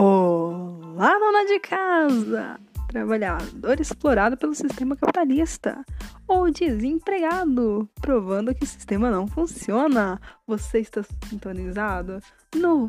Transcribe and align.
Olá, 0.00 1.18
dona 1.18 1.44
de 1.44 1.58
casa! 1.58 2.60
Trabalhador 2.86 3.80
explorado 3.80 4.36
pelo 4.36 4.54
sistema 4.54 4.94
capitalista 4.94 5.84
ou 6.24 6.48
desempregado, 6.52 7.90
provando 8.00 8.54
que 8.54 8.62
o 8.62 8.66
sistema 8.66 9.10
não 9.10 9.26
funciona. 9.26 10.20
Você 10.46 10.78
está 10.78 11.02
sintonizado 11.28 12.20
no 12.54 12.88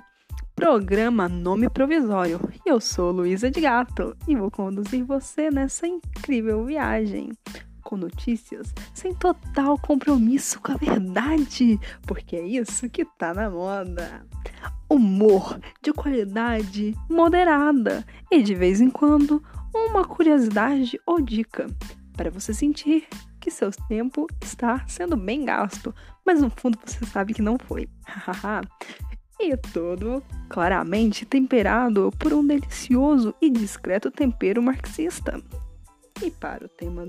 programa 0.56 1.28
Nome 1.28 1.68
Provisório. 1.68 2.40
Eu 2.64 2.80
sou 2.80 3.12
Luísa 3.12 3.50
de 3.50 3.60
Gato 3.60 4.16
e 4.28 4.36
vou 4.36 4.52
conduzir 4.52 5.04
você 5.04 5.50
nessa 5.50 5.88
incrível 5.88 6.64
viagem 6.64 7.32
com 7.82 7.98
notícias 7.98 8.72
sem 8.94 9.16
total 9.16 9.76
compromisso 9.80 10.62
com 10.62 10.74
a 10.74 10.78
verdade, 10.78 11.80
porque 12.06 12.36
é 12.36 12.46
isso 12.46 12.88
que 12.88 13.04
tá 13.04 13.34
na 13.34 13.50
moda. 13.50 14.28
Humor 14.90 15.60
de 15.82 15.94
qualidade 15.94 16.96
moderada 17.10 18.06
e 18.32 18.42
de 18.42 18.56
vez 18.56 18.82
em 18.82 18.90
quando 18.90 19.44
uma 19.74 20.04
curiosidade 20.04 21.00
ou 21.06 21.22
dica 21.22 21.68
para 22.18 22.32
você 22.32 22.54
sentir 22.54 23.08
que 23.40 23.52
seu 23.52 23.72
tempo 23.88 24.28
está 24.42 24.86
sendo 24.88 25.16
bem 25.16 25.46
gasto, 25.46 25.94
mas 26.26 26.42
no 26.42 26.50
fundo 26.50 26.78
você 26.84 27.06
sabe 27.06 27.34
que 27.34 27.42
não 27.42 27.58
foi. 27.58 27.88
e 29.40 29.56
todo 29.56 30.22
claramente 30.50 31.26
temperado 31.26 32.12
por 32.20 32.34
um 32.34 32.46
delicioso 32.46 33.34
e 33.42 33.50
discreto 33.50 34.12
tempero 34.12 34.62
marxista. 34.62 35.42
E 36.22 36.30
para 36.30 36.66
o 36.66 36.68
tema 36.68 37.08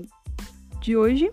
de 0.79 0.95
hoje. 0.95 1.29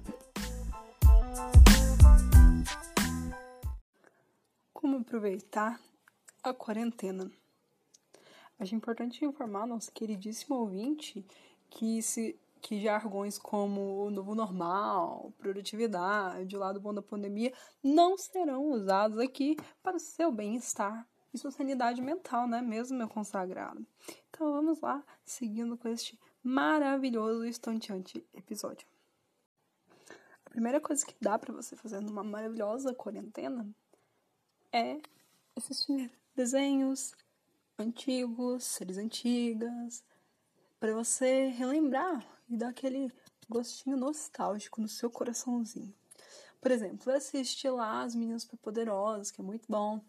Como 4.72 4.96
aproveitar 4.98 5.78
a 6.48 6.54
quarentena? 6.54 7.30
Acho 8.58 8.74
importante 8.74 9.24
informar 9.24 9.66
nosso 9.66 9.92
queridíssimo 9.92 10.56
ouvinte 10.56 11.24
que 11.70 12.02
se 12.02 12.38
que 12.60 12.80
jargões 12.80 13.38
como 13.38 14.04
o 14.04 14.10
novo 14.10 14.34
normal, 14.34 15.32
produtividade, 15.38 16.56
o 16.56 16.58
lado 16.58 16.80
bom 16.80 16.92
da 16.92 17.00
pandemia 17.00 17.52
não 17.82 18.18
serão 18.18 18.70
usados 18.72 19.18
aqui 19.18 19.56
para 19.82 19.96
o 19.96 20.00
seu 20.00 20.32
bem-estar 20.32 21.06
e 21.32 21.38
sua 21.38 21.50
sanidade 21.50 22.00
mental, 22.00 22.48
né? 22.48 22.60
Mesmo 22.60 22.98
meu 22.98 23.08
consagrado. 23.08 23.86
Então 24.28 24.52
vamos 24.52 24.80
lá, 24.80 25.04
seguindo 25.24 25.76
com 25.76 25.88
este 25.88 26.18
maravilhoso 26.42 27.44
e 27.44 27.50
estonteante 27.50 28.24
episódio. 28.34 28.86
A 30.44 30.50
primeira 30.50 30.80
coisa 30.80 31.04
que 31.04 31.14
dá 31.20 31.38
para 31.38 31.52
você 31.52 31.76
fazer 31.76 32.00
numa 32.00 32.24
maravilhosa 32.24 32.94
quarentena 32.94 33.68
é 34.72 34.98
assistir 35.54 36.10
desenhos 36.38 37.16
antigos, 37.76 38.62
séries 38.62 38.96
antigas, 38.96 40.04
para 40.78 40.94
você 40.94 41.48
relembrar 41.48 42.24
e 42.48 42.56
dar 42.56 42.68
aquele 42.68 43.12
gostinho 43.48 43.96
nostálgico 43.96 44.80
no 44.80 44.86
seu 44.86 45.10
coraçãozinho. 45.10 45.92
Por 46.60 46.70
exemplo, 46.70 47.12
assistir 47.12 47.70
lá 47.70 48.02
As 48.02 48.14
Meninas 48.14 48.42
Superpoderosas, 48.42 49.32
que 49.32 49.40
é 49.40 49.44
muito 49.44 49.66
bom. 49.68 50.00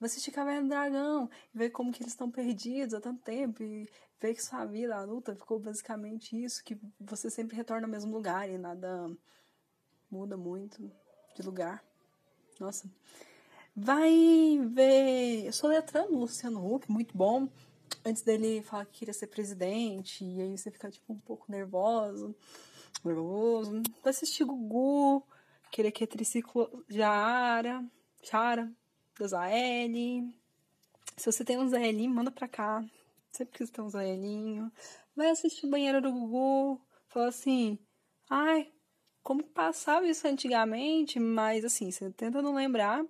Vai 0.00 0.08
assistir 0.08 0.32
Caverna 0.32 0.62
do 0.62 0.68
Dragão 0.68 1.30
e 1.54 1.58
ver 1.58 1.70
como 1.70 1.92
que 1.92 2.02
eles 2.02 2.12
estão 2.12 2.28
perdidos 2.28 2.94
há 2.94 3.00
tanto 3.00 3.22
tempo 3.22 3.62
e 3.62 3.88
ver 4.20 4.34
que 4.34 4.42
sua 4.42 4.64
vida 4.64 4.96
adulta 4.96 5.36
ficou 5.36 5.60
basicamente 5.60 6.42
isso, 6.42 6.64
que 6.64 6.76
você 6.98 7.30
sempre 7.30 7.56
retorna 7.56 7.86
ao 7.86 7.90
mesmo 7.90 8.12
lugar 8.12 8.50
e 8.50 8.58
nada 8.58 9.08
muda 10.10 10.36
muito 10.36 10.90
de 11.36 11.42
lugar. 11.42 11.84
Nossa. 12.58 12.90
Vai 13.80 14.58
ver. 14.72 15.46
Eu 15.46 15.52
sou 15.52 15.70
letrando 15.70 16.12
o 16.12 16.18
Luciano 16.18 16.74
Huck, 16.74 16.90
muito 16.90 17.16
bom. 17.16 17.48
Antes 18.04 18.22
dele 18.22 18.60
falar 18.60 18.84
que 18.86 18.98
queria 18.98 19.14
ser 19.14 19.28
presidente, 19.28 20.24
e 20.24 20.42
aí 20.42 20.58
você 20.58 20.68
fica 20.68 20.90
tipo 20.90 21.12
um 21.12 21.18
pouco 21.20 21.46
nervoso. 21.48 22.34
Nervoso. 23.04 23.80
Vai 24.02 24.10
assistir 24.10 24.44
Gugu, 24.44 25.24
que 25.70 25.80
é 26.02 26.06
triciclo 26.08 26.84
Jara, 26.88 27.84
Chara, 28.20 28.68
da 29.16 29.28
Zael. 29.28 30.28
Se 31.16 31.30
você 31.30 31.44
tem 31.44 31.56
um 31.56 31.68
Zaelinho, 31.68 32.10
manda 32.10 32.32
pra 32.32 32.48
cá. 32.48 32.84
Sempre 33.30 33.58
quis 33.58 33.70
ter 33.70 33.80
um 33.80 33.88
Zaelinho. 33.88 34.72
Vai 35.14 35.30
assistir 35.30 35.66
o 35.66 35.70
banheiro 35.70 36.02
do 36.02 36.10
Gugu. 36.10 36.80
Fala 37.06 37.28
assim: 37.28 37.78
ai, 38.28 38.72
como 39.22 39.44
passava 39.44 40.04
isso 40.08 40.26
antigamente, 40.26 41.20
mas 41.20 41.64
assim, 41.64 41.92
você 41.92 42.10
tenta 42.10 42.42
não 42.42 42.54
lembrar 42.54 43.06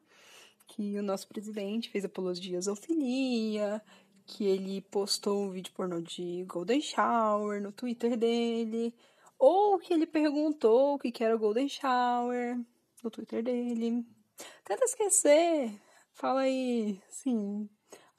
que 0.69 0.97
o 0.99 1.03
nosso 1.03 1.27
presidente 1.27 1.91
fez 1.91 2.05
apologia 2.05 2.59
à 2.59 2.61
zoofilia, 2.61 3.83
que 4.25 4.45
ele 4.45 4.81
postou 4.83 5.43
um 5.43 5.51
vídeo 5.51 5.73
pornô 5.73 6.01
de 6.01 6.45
Golden 6.45 6.81
Shower 6.81 7.61
no 7.61 7.73
Twitter 7.73 8.17
dele, 8.17 8.95
ou 9.39 9.79
que 9.79 9.93
ele 9.93 10.07
perguntou 10.07 10.95
o 10.95 10.99
que 10.99 11.25
era 11.25 11.35
o 11.35 11.39
Golden 11.39 11.69
Shower 11.69 12.57
no 13.03 13.11
Twitter 13.11 13.43
dele. 13.43 14.07
Tenta 14.65 14.85
esquecer. 14.85 15.81
Fala 16.13 16.43
aí, 16.43 17.01
sim. 17.09 17.69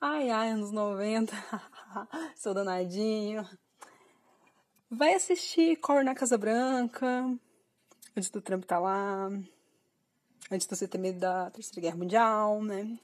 Ai, 0.01 0.29
ai, 0.29 0.49
anos 0.49 0.71
90. 0.71 1.33
Sou 2.35 2.53
danadinho. 2.53 3.47
Vai 4.89 5.13
assistir 5.13 5.77
Cor 5.77 6.03
na 6.03 6.16
Casa 6.16 6.37
Branca 6.37 7.39
antes 8.19 8.29
do 8.29 8.41
Trump 8.41 8.66
tá 8.66 8.77
lá, 8.79 9.29
antes 10.51 10.67
de 10.67 10.75
você 10.75 10.87
ter 10.87 10.97
medo 10.97 11.19
da 11.19 11.49
Terceira 11.51 11.81
Guerra 11.81 11.97
Mundial, 11.97 12.61
né? 12.63 12.99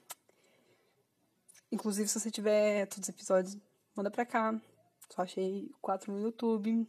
Inclusive, 1.70 2.08
se 2.08 2.18
você 2.18 2.30
tiver 2.30 2.86
todos 2.86 3.04
os 3.04 3.08
episódios, 3.08 3.58
manda 3.94 4.10
pra 4.10 4.24
cá. 4.24 4.58
Só 5.10 5.22
achei 5.22 5.70
quatro 5.80 6.12
no 6.12 6.20
YouTube. 6.20 6.86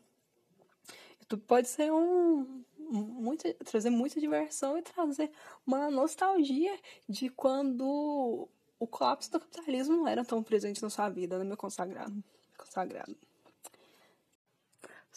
YouTube 1.22 1.44
pode 1.45 1.68
ser 1.68 1.91
um, 1.91 2.63
muito, 2.78 3.51
trazer 3.66 3.90
muita 3.90 4.19
diversão 4.19 4.78
e 4.78 4.81
trazer 4.81 5.31
uma 5.66 5.90
nostalgia 5.91 6.78
de 7.07 7.29
quando 7.29 8.47
o 8.79 8.88
colapso 8.88 9.31
do 9.31 9.39
capitalismo 9.39 9.97
não 9.97 10.07
era 10.07 10.24
tão 10.24 10.41
presente 10.44 10.81
na 10.81 10.89
sua 10.89 11.09
vida, 11.09 11.38
né, 11.38 11.44
meu 11.44 11.57
consagrado? 11.57 12.24
Consagrado. 12.57 13.16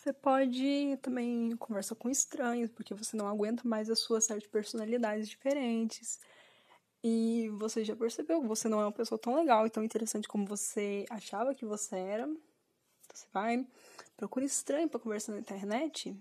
Você 0.01 0.15
pode 0.15 0.97
também 1.03 1.55
conversar 1.59 1.95
com 1.95 2.09
estranhos, 2.09 2.71
porque 2.71 2.95
você 2.95 3.15
não 3.15 3.29
aguenta 3.29 3.69
mais 3.69 3.91
as 3.91 3.99
suas 3.99 4.25
sete 4.25 4.49
personalidades 4.49 5.29
diferentes. 5.29 6.19
E 7.05 7.51
você 7.59 7.85
já 7.85 7.95
percebeu 7.95 8.41
que 8.41 8.49
você 8.49 8.67
não 8.67 8.81
é 8.81 8.85
uma 8.85 8.93
pessoa 8.93 9.19
tão 9.19 9.35
legal 9.35 9.67
e 9.67 9.71
tão 9.71 9.85
interessante 9.85 10.27
como 10.27 10.47
você 10.47 11.05
achava 11.11 11.55
que 11.55 11.67
você 11.67 11.97
era. 11.97 12.27
Você 13.13 13.27
vai, 13.31 13.67
procura 14.17 14.43
estranho 14.43 14.89
para 14.89 14.99
conversar 14.99 15.33
na 15.33 15.39
internet. 15.41 16.19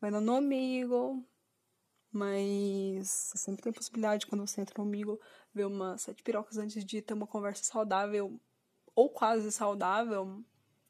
Vai 0.00 0.10
no 0.10 0.34
amigo, 0.34 1.22
mas 2.10 3.30
sempre 3.36 3.62
tem 3.62 3.74
possibilidade 3.74 4.26
quando 4.26 4.46
você 4.46 4.62
entra 4.62 4.82
no 4.82 4.88
amigo 4.88 5.20
ver 5.52 5.66
umas 5.66 6.00
sete 6.00 6.22
pirocas 6.22 6.56
antes 6.56 6.82
de 6.82 7.02
ter 7.02 7.12
uma 7.12 7.26
conversa 7.26 7.62
saudável 7.62 8.40
ou 8.94 9.10
quase 9.10 9.52
saudável 9.52 10.42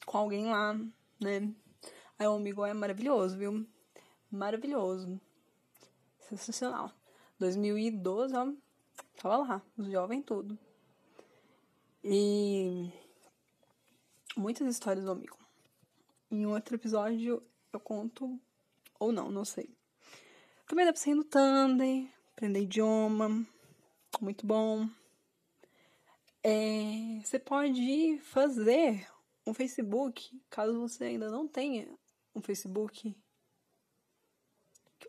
com 0.07 0.19
alguém 0.19 0.47
lá 0.47 0.79
né? 1.21 1.53
Aí 2.19 2.27
o 2.27 2.35
amigo 2.35 2.65
é 2.65 2.75
maravilhoso, 2.75 3.37
viu? 3.37 3.67
Maravilhoso. 4.31 5.21
Sensacional. 6.29 6.93
2012, 7.39 8.35
ó, 8.35 8.53
tava 9.17 9.37
lá, 9.39 9.63
os 9.77 9.91
jovens 9.91 10.25
tudo. 10.25 10.59
E 12.03 12.91
muitas 14.37 14.67
histórias 14.69 15.05
do 15.05 15.13
amigo. 15.13 15.37
Em 16.31 16.47
outro 16.47 16.75
episódio 16.75 17.43
eu 17.73 17.81
conto, 17.81 18.39
ou 18.99 19.13
não, 19.13 19.31
não 19.31 19.45
sei. 19.45 19.71
Também 20.67 20.85
dá 20.85 20.93
pra 20.93 21.01
você 21.01 21.11
ir 21.11 21.15
no 21.15 21.25
Thunder, 21.25 22.07
aprender 22.33 22.63
idioma, 22.63 23.47
muito 24.21 24.47
bom. 24.47 24.89
É, 26.43 27.21
você 27.25 27.39
pode 27.39 28.19
fazer 28.23 29.07
um 29.49 29.55
Facebook, 29.55 30.39
caso 30.51 30.79
você 30.79 31.05
ainda 31.05 31.31
não 31.31 31.49
tenha 31.49 31.89
um 32.35 32.43
Facebook, 32.43 33.17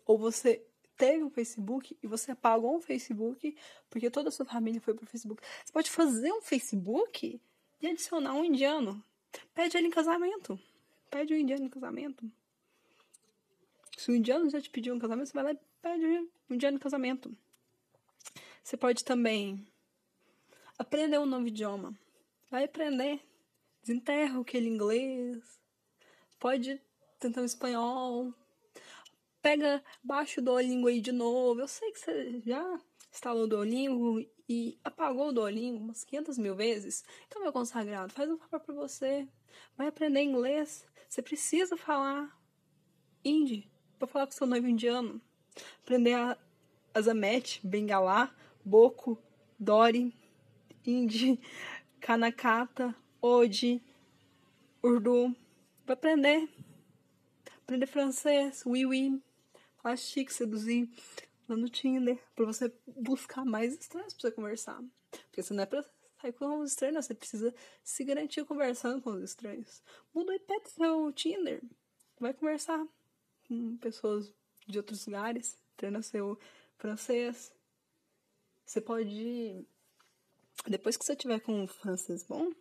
ou 0.05 0.17
você 0.17 0.65
teve 0.95 1.23
um 1.23 1.29
Facebook 1.29 1.97
e 2.01 2.07
você 2.07 2.31
apagou 2.31 2.75
um 2.75 2.81
Facebook 2.81 3.55
porque 3.89 4.09
toda 4.09 4.29
a 4.29 4.31
sua 4.31 4.45
família 4.45 4.81
foi 4.81 4.93
pro 4.93 5.05
Facebook. 5.05 5.41
Você 5.63 5.71
pode 5.71 5.89
fazer 5.89 6.31
um 6.31 6.41
Facebook 6.41 7.41
e 7.81 7.87
adicionar 7.87 8.33
um 8.33 8.43
indiano. 8.43 9.03
Pede 9.53 9.77
ele 9.77 9.87
em 9.87 9.91
casamento. 9.91 10.59
Pede 11.09 11.33
o 11.33 11.37
um 11.37 11.39
indiano 11.39 11.65
em 11.65 11.69
casamento. 11.69 12.29
Se 13.97 14.11
o 14.11 14.15
indiano 14.15 14.49
já 14.49 14.61
te 14.61 14.69
pediu 14.69 14.95
um 14.95 14.99
casamento, 14.99 15.27
você 15.27 15.33
vai 15.33 15.43
lá 15.43 15.51
e 15.51 15.59
pede 15.81 16.05
um 16.05 16.53
indiano 16.53 16.77
em 16.77 16.79
casamento. 16.79 17.35
Você 18.63 18.77
pode 18.77 19.03
também 19.03 19.67
aprender 20.77 21.17
um 21.17 21.25
novo 21.25 21.47
idioma. 21.47 21.97
Vai 22.49 22.63
aprender. 22.63 23.28
Desenterra 23.89 24.39
aquele 24.39 24.69
inglês. 24.69 25.59
Pode 26.39 26.79
tentar 27.19 27.41
um 27.41 27.45
espanhol. 27.45 28.31
Pega, 29.41 29.83
baixa 30.03 30.39
o 30.39 30.43
Duolingo 30.43 30.87
aí 30.87 31.01
de 31.01 31.11
novo. 31.11 31.59
Eu 31.59 31.67
sei 31.67 31.91
que 31.91 31.99
você 31.99 32.39
já 32.45 32.79
instalou 33.11 33.45
o 33.45 33.47
Duolingo 33.47 34.23
e 34.47 34.77
apagou 34.83 35.29
o 35.29 35.31
Duolingo 35.31 35.85
umas 35.85 36.03
500 36.03 36.37
mil 36.37 36.55
vezes, 36.55 37.03
então, 37.25 37.41
meu 37.41 37.51
consagrado, 37.51 38.13
faz 38.13 38.29
um 38.29 38.37
favor 38.37 38.59
pra 38.59 38.75
você. 38.75 39.27
Vai 39.75 39.87
aprender 39.87 40.21
inglês. 40.21 40.85
Você 41.09 41.23
precisa 41.23 41.75
falar 41.75 42.39
hindi 43.25 43.67
pra 43.97 44.07
falar 44.07 44.27
com 44.27 44.33
seu 44.33 44.45
noivo 44.45 44.67
indiano. 44.67 45.19
Aprender 45.81 46.13
a, 46.13 46.37
Azamet, 46.93 47.59
Bengalá, 47.63 48.31
Boco, 48.63 49.17
Dori, 49.59 50.13
Hindi, 50.85 51.39
Kanakata, 51.99 52.95
Odi, 53.21 53.81
Urdu. 54.81 55.35
Vai 55.85 55.93
aprender. 55.93 56.49
Aprender 57.63 57.85
francês, 57.85 58.63
oui, 58.65 58.85
oui. 58.85 59.21
Falar 59.77 59.97
chique, 59.97 60.33
seduzir 60.33 60.89
lá 61.47 61.57
no 61.57 61.67
Tinder. 61.67 62.17
Pra 62.33 62.45
você 62.45 62.73
buscar 62.87 63.43
mais 63.43 63.73
estranhos 63.73 64.13
pra 64.13 64.21
você 64.21 64.31
conversar. 64.31 64.81
Porque 65.11 65.43
você 65.43 65.53
não 65.53 65.63
é 65.63 65.65
pra 65.65 65.83
sair 66.21 66.33
com 66.33 66.59
os 66.59 66.71
estranhos, 66.71 67.05
você 67.05 67.13
precisa 67.13 67.53
se 67.83 68.03
garantir 68.03 68.45
conversando 68.45 69.01
com 69.01 69.11
os 69.11 69.23
estranhos. 69.23 69.81
Muda 70.13 70.31
o 70.31 70.35
IP 70.35 70.59
do 70.61 70.69
seu 70.69 71.11
Tinder. 71.11 71.61
Vai 72.19 72.33
conversar 72.33 72.85
com 73.47 73.77
pessoas 73.77 74.33
de 74.67 74.77
outros 74.77 75.05
lugares. 75.05 75.57
Treina 75.75 76.01
seu 76.01 76.39
francês. 76.77 77.53
Você 78.65 78.79
pode. 78.79 79.65
Depois 80.67 80.95
que 80.95 81.03
você 81.05 81.15
tiver 81.15 81.39
com 81.39 81.63
um 81.63 81.67
francês 81.67 82.23
bom, 82.23 82.51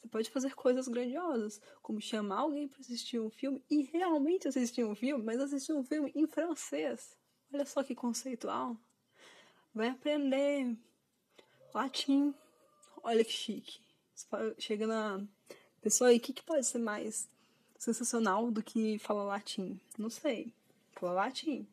você 0.00 0.08
pode 0.08 0.30
fazer 0.30 0.54
coisas 0.54 0.86
grandiosas, 0.88 1.60
como 1.82 2.00
chamar 2.00 2.40
alguém 2.40 2.68
para 2.68 2.80
assistir 2.80 3.18
um 3.18 3.30
filme 3.30 3.62
e 3.70 3.82
realmente 3.82 4.48
assistir 4.48 4.84
um 4.84 4.94
filme, 4.94 5.24
mas 5.24 5.40
assistir 5.40 5.72
um 5.72 5.84
filme 5.84 6.12
em 6.14 6.26
francês. 6.26 7.16
Olha 7.52 7.64
só 7.64 7.82
que 7.82 7.94
conceitual. 7.94 8.76
Vai 9.74 9.88
aprender 9.88 10.76
latim. 11.74 12.34
Olha 13.02 13.24
que 13.24 13.32
chique. 13.32 13.80
Chega 14.58 14.86
na 14.86 15.24
pessoa 15.80 16.10
aí, 16.10 16.18
o 16.18 16.20
que, 16.20 16.32
que 16.32 16.42
pode 16.42 16.66
ser 16.66 16.78
mais 16.78 17.28
sensacional 17.78 18.50
do 18.50 18.62
que 18.62 18.98
falar 18.98 19.24
latim? 19.24 19.80
Não 19.98 20.10
sei. 20.10 20.52
Falar 20.92 21.12
latim. 21.12 21.66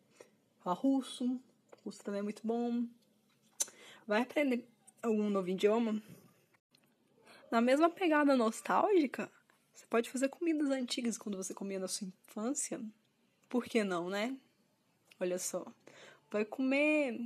Falar 0.63 0.75
russo. 0.75 1.39
Russo 1.83 2.03
também 2.03 2.19
é 2.19 2.23
muito 2.23 2.45
bom. 2.45 2.85
Vai 4.07 4.21
aprender 4.21 4.67
algum 5.01 5.29
novo 5.29 5.49
idioma. 5.49 6.01
Na 7.51 7.59
mesma 7.59 7.89
pegada 7.89 8.33
nostálgica, 8.37 9.29
você 9.73 9.85
pode 9.87 10.09
fazer 10.09 10.29
comidas 10.29 10.69
antigas 10.69 11.17
quando 11.17 11.35
você 11.35 11.53
comia 11.53 11.79
na 11.79 11.87
sua 11.89 12.07
infância. 12.07 12.81
Por 13.49 13.65
que 13.65 13.83
não, 13.83 14.09
né? 14.09 14.37
Olha 15.19 15.37
só. 15.37 15.65
Vai 16.31 16.45
comer 16.45 17.19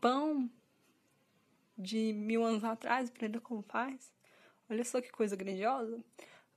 pão 0.00 0.50
de 1.78 2.12
mil 2.12 2.44
anos 2.44 2.64
atrás, 2.64 3.08
aprender 3.08 3.38
como 3.40 3.62
faz. 3.62 4.12
Olha 4.68 4.84
só 4.84 5.00
que 5.00 5.12
coisa 5.12 5.36
grandiosa. 5.36 6.02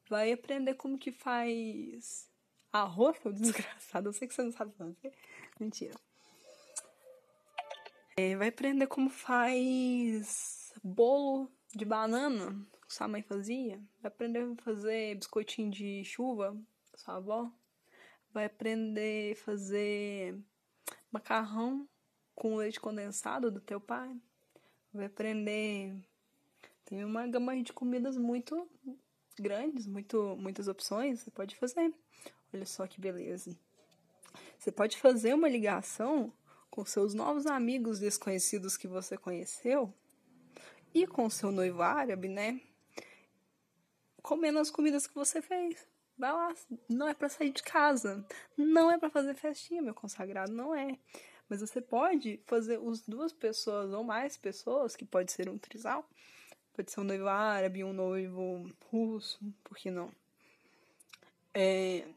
Vai 0.09 0.31
aprender 0.31 0.73
como 0.73 0.97
que 0.97 1.11
faz 1.11 2.27
arroz, 2.71 3.19
seu 3.19 3.31
desgraçado. 3.33 4.09
Eu 4.09 4.13
sei 4.13 4.27
que 4.27 4.33
você 4.33 4.41
não 4.41 4.51
sabe 4.51 4.73
fazer. 4.75 5.13
Mentira. 5.59 5.93
É, 8.17 8.35
vai 8.35 8.47
aprender 8.47 8.87
como 8.87 9.11
faz 9.11 10.73
bolo 10.83 11.51
de 11.75 11.85
banana, 11.85 12.55
que 12.87 12.93
sua 12.93 13.07
mãe 13.07 13.21
fazia. 13.21 13.81
Vai 14.01 14.09
aprender 14.09 14.43
a 14.43 14.63
fazer 14.63 15.15
biscoitinho 15.15 15.71
de 15.71 16.03
chuva, 16.03 16.55
sua 16.95 17.15
avó. 17.15 17.51
Vai 18.31 18.45
aprender 18.45 19.33
a 19.33 19.35
fazer 19.35 20.37
macarrão 21.11 21.87
com 22.35 22.55
leite 22.55 22.79
condensado 22.79 23.51
do 23.51 23.59
teu 23.59 23.79
pai. 23.79 24.15
Vai 24.93 25.05
aprender. 25.05 25.95
Tem 26.85 27.03
uma 27.03 27.25
gama 27.27 27.61
de 27.61 27.73
comidas 27.73 28.17
muito 28.17 28.69
grandes, 29.39 29.87
muito, 29.87 30.35
muitas 30.37 30.67
opções. 30.67 31.21
Você 31.21 31.31
pode 31.31 31.55
fazer. 31.55 31.93
Olha 32.53 32.65
só 32.65 32.85
que 32.85 33.01
beleza. 33.01 33.57
Você 34.59 34.71
pode 34.71 34.97
fazer 34.97 35.33
uma 35.33 35.49
ligação 35.49 36.31
com 36.69 36.85
seus 36.85 37.13
novos 37.13 37.45
amigos 37.45 37.99
desconhecidos 37.99 38.77
que 38.77 38.87
você 38.87 39.17
conheceu 39.17 39.93
e 40.93 41.07
com 41.07 41.29
seu 41.29 41.51
noivo 41.51 41.81
árabe, 41.81 42.27
né? 42.27 42.61
Comendo 44.21 44.59
as 44.59 44.69
comidas 44.69 45.07
que 45.07 45.15
você 45.15 45.41
fez. 45.41 45.85
Vai 46.17 46.31
lá, 46.31 46.53
não 46.87 47.07
é 47.07 47.13
para 47.13 47.27
sair 47.27 47.51
de 47.51 47.63
casa, 47.63 48.25
não 48.55 48.91
é 48.91 48.97
para 48.97 49.09
fazer 49.09 49.33
festinha, 49.33 49.81
meu 49.81 49.95
consagrado, 49.95 50.51
não 50.51 50.75
é. 50.75 50.97
Mas 51.49 51.61
você 51.61 51.81
pode 51.81 52.39
fazer 52.45 52.79
os 52.79 53.01
duas 53.01 53.33
pessoas 53.33 53.91
ou 53.91 54.03
mais 54.03 54.37
pessoas, 54.37 54.95
que 54.95 55.05
pode 55.05 55.31
ser 55.31 55.49
um 55.49 55.57
trisal, 55.57 56.07
pode 56.73 56.91
ser 56.91 56.99
um 56.99 57.03
noivo 57.03 57.27
árabe, 57.27 57.83
um 57.83 57.93
noivo 57.93 58.69
russo, 58.91 59.39
por 59.63 59.75
que 59.75 59.89
não? 59.89 60.11
É, 61.53 62.07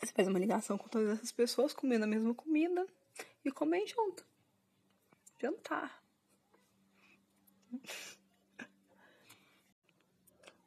você 0.00 0.12
faz 0.12 0.28
uma 0.28 0.38
ligação 0.38 0.76
com 0.76 0.88
todas 0.88 1.10
essas 1.10 1.32
pessoas, 1.32 1.72
comendo 1.72 2.04
a 2.04 2.08
mesma 2.08 2.34
comida, 2.34 2.86
e 3.44 3.50
comer 3.50 3.86
junto. 3.86 4.24
Jantar. 5.40 6.05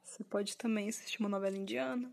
Você 0.02 0.24
pode 0.24 0.56
também 0.56 0.88
assistir 0.88 1.20
uma 1.20 1.28
novela 1.28 1.56
indiana 1.56 2.12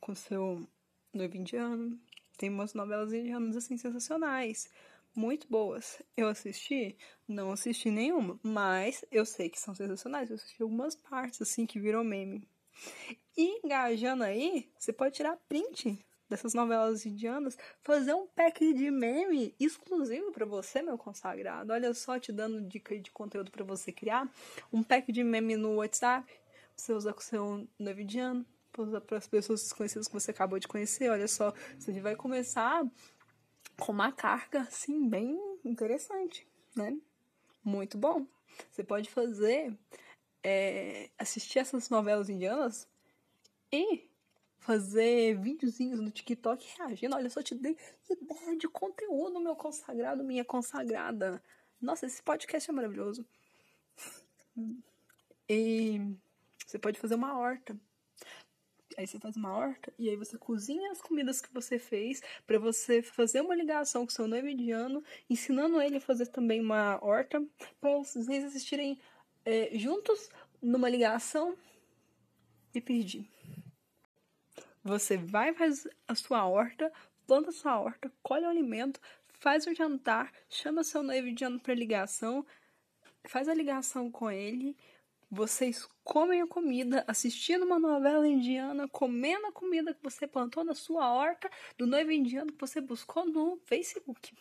com 0.00 0.14
seu 0.14 0.66
noivo 1.12 1.36
indiano. 1.36 1.98
Tem 2.36 2.48
umas 2.48 2.72
novelas 2.72 3.12
indianas 3.12 3.56
assim 3.56 3.76
sensacionais, 3.76 4.70
muito 5.14 5.48
boas. 5.48 6.00
Eu 6.16 6.28
assisti, 6.28 6.96
não 7.26 7.50
assisti 7.52 7.90
nenhuma, 7.90 8.38
mas 8.42 9.04
eu 9.10 9.26
sei 9.26 9.48
que 9.48 9.58
são 9.58 9.74
sensacionais. 9.74 10.30
Eu 10.30 10.36
assisti 10.36 10.62
algumas 10.62 10.94
partes 10.94 11.42
assim 11.42 11.66
que 11.66 11.80
viram 11.80 12.04
meme. 12.04 12.48
E 13.36 13.60
engajando 13.64 14.24
aí, 14.24 14.70
você 14.78 14.92
pode 14.92 15.16
tirar 15.16 15.36
print 15.48 15.98
dessas 16.28 16.54
novelas 16.54 17.06
indianas, 17.06 17.56
fazer 17.80 18.14
um 18.14 18.26
pack 18.26 18.72
de 18.74 18.90
meme 18.90 19.54
exclusivo 19.58 20.30
para 20.32 20.44
você, 20.44 20.82
meu 20.82 20.98
consagrado. 20.98 21.72
Olha 21.72 21.94
só, 21.94 22.18
te 22.18 22.32
dando 22.32 22.60
dica 22.60 22.98
de 22.98 23.10
conteúdo 23.10 23.50
para 23.50 23.64
você 23.64 23.90
criar. 23.90 24.30
Um 24.72 24.82
pack 24.82 25.10
de 25.10 25.24
meme 25.24 25.56
no 25.56 25.76
WhatsApp, 25.76 26.30
você 26.76 26.92
usa 26.92 27.12
com 27.12 27.20
seu 27.20 27.66
noivo 27.78 28.00
indiano, 28.00 28.46
usa 28.76 29.00
para 29.00 29.18
as 29.18 29.26
pessoas 29.26 29.62
desconhecidas 29.62 30.06
que 30.06 30.14
você 30.14 30.30
acabou 30.30 30.58
de 30.58 30.68
conhecer. 30.68 31.10
Olha 31.10 31.26
só, 31.26 31.52
você 31.78 31.98
vai 32.00 32.14
começar 32.14 32.84
com 33.78 33.92
uma 33.92 34.12
carga, 34.12 34.60
assim, 34.62 35.08
bem 35.08 35.38
interessante, 35.64 36.46
né? 36.76 36.96
Muito 37.64 37.96
bom. 37.96 38.26
Você 38.70 38.82
pode 38.82 39.10
fazer, 39.10 39.76
é, 40.42 41.10
assistir 41.18 41.58
essas 41.58 41.88
novelas 41.88 42.28
indianas 42.28 42.88
e 43.72 44.07
fazer 44.58 45.38
videozinhos 45.40 46.00
no 46.00 46.10
TikTok 46.10 46.66
reagindo. 46.78 47.16
Olha 47.16 47.30
só, 47.30 47.42
te 47.42 47.54
dei 47.54 47.76
ideia 48.10 48.56
de 48.56 48.68
conteúdo, 48.68 49.40
meu 49.40 49.56
consagrado, 49.56 50.24
minha 50.24 50.44
consagrada. 50.44 51.42
Nossa, 51.80 52.06
esse 52.06 52.22
podcast 52.22 52.68
é 52.68 52.72
maravilhoso. 52.72 53.26
E 55.48 56.00
você 56.66 56.78
pode 56.78 56.98
fazer 56.98 57.14
uma 57.14 57.38
horta. 57.38 57.78
Aí 58.96 59.06
você 59.06 59.18
faz 59.18 59.36
uma 59.36 59.56
horta 59.56 59.92
e 59.96 60.10
aí 60.10 60.16
você 60.16 60.36
cozinha 60.36 60.90
as 60.90 61.00
comidas 61.00 61.40
que 61.40 61.54
você 61.54 61.78
fez 61.78 62.20
para 62.44 62.58
você 62.58 63.00
fazer 63.00 63.40
uma 63.40 63.54
ligação 63.54 64.04
com 64.04 64.10
seu 64.10 64.26
noivo 64.26 64.48
indiano, 64.48 65.04
ensinando 65.30 65.80
ele 65.80 65.98
a 65.98 66.00
fazer 66.00 66.26
também 66.26 66.60
uma 66.60 66.98
horta, 67.00 67.40
para 67.80 67.96
vocês 67.96 68.44
assistirem 68.44 68.98
é, 69.44 69.70
juntos 69.78 70.28
numa 70.60 70.88
ligação. 70.88 71.56
E 72.74 72.80
perdi. 72.80 73.30
Você 74.88 75.18
vai 75.18 75.52
fazer 75.52 75.94
a 76.08 76.14
sua 76.14 76.46
horta, 76.46 76.90
planta 77.26 77.50
a 77.50 77.52
sua 77.52 77.78
horta, 77.78 78.10
colhe 78.22 78.46
o 78.46 78.48
alimento, 78.48 78.98
faz 79.26 79.66
o 79.66 79.74
jantar, 79.74 80.32
chama 80.48 80.82
seu 80.82 81.02
noivo 81.02 81.30
de 81.30 81.44
ano 81.44 81.60
para 81.60 81.74
ligação, 81.74 82.42
faz 83.22 83.50
a 83.50 83.54
ligação 83.54 84.10
com 84.10 84.30
ele, 84.30 84.74
vocês 85.30 85.86
comem 86.02 86.40
a 86.40 86.46
comida, 86.46 87.04
assistindo 87.06 87.66
uma 87.66 87.78
novela 87.78 88.26
indiana, 88.26 88.88
comendo 88.88 89.48
a 89.48 89.52
comida 89.52 89.92
que 89.92 90.02
você 90.02 90.26
plantou 90.26 90.64
na 90.64 90.74
sua 90.74 91.12
horta, 91.12 91.50
do 91.76 91.86
noivo 91.86 92.10
indiano 92.10 92.50
que 92.50 92.58
você 92.58 92.80
buscou 92.80 93.26
no 93.26 93.58
Facebook. 93.66 94.34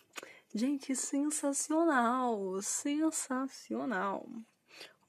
Gente, 0.55 0.95
sensacional! 0.95 2.61
Sensacional! 2.61 4.25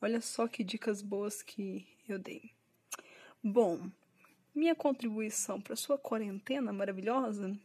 Olha 0.03 0.21
só 0.21 0.49
que 0.49 0.65
dicas 0.65 1.01
boas 1.01 1.45
que 1.45 1.87
eu 2.09 2.19
dei. 2.19 2.51
Bom, 3.41 3.89
minha 4.59 4.75
contribuição 4.75 5.61
para 5.61 5.77
sua 5.77 5.97
quarentena 5.97 6.73
maravilhosa 6.73 7.57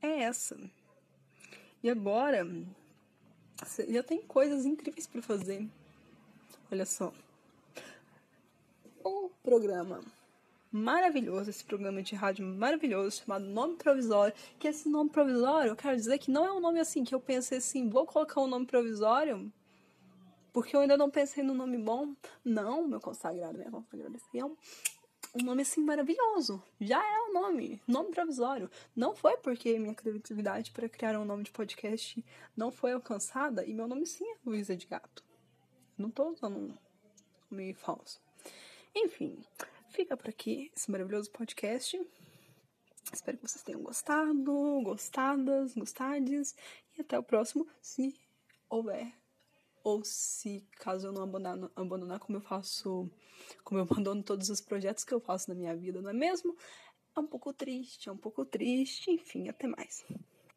é 0.00 0.22
essa. 0.22 0.58
E 1.82 1.90
agora, 1.90 2.46
já 3.88 4.02
tem 4.02 4.22
coisas 4.22 4.64
incríveis 4.64 5.06
para 5.06 5.20
fazer. 5.20 5.68
Olha 6.72 6.86
só. 6.86 7.12
O 9.04 9.30
programa 9.42 10.00
maravilhoso, 10.72 11.50
esse 11.50 11.64
programa 11.64 12.02
de 12.02 12.14
rádio 12.14 12.44
maravilhoso 12.44 13.18
chamado 13.18 13.44
Nome 13.44 13.76
Provisório. 13.76 14.34
Que 14.58 14.68
esse 14.68 14.88
nome 14.88 15.10
provisório, 15.10 15.70
eu 15.70 15.76
quero 15.76 15.96
dizer 15.96 16.18
que 16.18 16.30
não 16.30 16.44
é 16.44 16.52
um 16.52 16.60
nome 16.60 16.80
assim 16.80 17.04
que 17.04 17.14
eu 17.14 17.20
pensei 17.20 17.58
assim, 17.58 17.88
vou 17.88 18.06
colocar 18.06 18.40
um 18.40 18.48
nome 18.48 18.66
provisório 18.66 19.52
porque 20.56 20.74
eu 20.74 20.80
ainda 20.80 20.96
não 20.96 21.10
pensei 21.10 21.44
no 21.44 21.52
nome 21.52 21.76
bom. 21.76 22.14
Não, 22.42 22.88
meu 22.88 22.98
consagrado, 22.98 23.58
minha 23.58 23.70
consagrada, 23.70 24.16
esse 24.16 24.38
é 24.38 24.42
um, 24.42 24.56
um 25.40 25.44
nome 25.44 25.62
assim 25.62 25.82
maravilhoso. 25.82 26.62
Já 26.80 27.04
é 27.04 27.20
um 27.28 27.32
nome, 27.32 27.80
nome 27.86 28.10
provisório. 28.10 28.70
Não 28.94 29.14
foi 29.14 29.36
porque 29.36 29.78
minha 29.78 29.94
criatividade 29.94 30.70
para 30.70 30.88
criar 30.88 31.18
um 31.18 31.24
nome 31.24 31.44
de 31.44 31.50
podcast 31.50 32.24
não 32.56 32.70
foi 32.70 32.92
alcançada 32.92 33.64
e 33.64 33.74
meu 33.74 33.86
nome 33.86 34.06
sim 34.06 34.24
é 34.24 34.36
Luísa 34.44 34.74
de 34.74 34.86
Gato. 34.86 35.22
Não 35.98 36.10
tô 36.10 36.30
usando 36.30 36.56
um 36.56 36.74
nome 37.50 37.74
falso. 37.74 38.20
Enfim, 38.94 39.38
fica 39.90 40.16
por 40.16 40.28
aqui 40.28 40.72
esse 40.74 40.90
maravilhoso 40.90 41.30
podcast. 41.30 42.00
Espero 43.12 43.36
que 43.36 43.46
vocês 43.46 43.62
tenham 43.62 43.82
gostado, 43.82 44.80
gostadas, 44.82 45.74
gostades. 45.74 46.56
E 46.96 47.02
até 47.02 47.18
o 47.18 47.22
próximo, 47.22 47.66
se 47.80 48.18
houver. 48.68 49.12
Ou 49.86 50.02
se, 50.04 50.66
caso 50.78 51.06
eu 51.06 51.12
não 51.12 51.22
abandonar, 51.22 51.70
abandonar 51.76 52.18
como 52.18 52.38
eu 52.38 52.42
faço, 52.42 53.08
como 53.62 53.78
eu 53.78 53.84
abandono 53.84 54.20
todos 54.20 54.50
os 54.50 54.60
projetos 54.60 55.04
que 55.04 55.14
eu 55.14 55.20
faço 55.20 55.48
na 55.48 55.54
minha 55.54 55.76
vida, 55.76 56.02
não 56.02 56.10
é 56.10 56.12
mesmo? 56.12 56.56
É 57.16 57.20
um 57.20 57.26
pouco 57.28 57.52
triste, 57.52 58.08
é 58.08 58.12
um 58.12 58.16
pouco 58.16 58.44
triste. 58.44 59.12
Enfim, 59.12 59.48
até 59.48 59.68
mais. 59.68 60.04